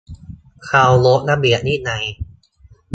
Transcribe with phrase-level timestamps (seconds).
[0.65, 2.05] เคารพระเบียบวินัย